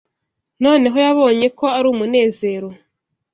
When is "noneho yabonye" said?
0.63-1.47